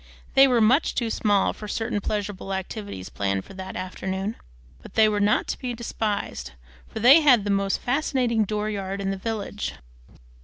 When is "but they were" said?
4.81-5.19